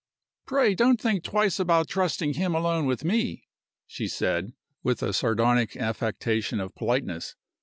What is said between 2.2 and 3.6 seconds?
him alone with me,"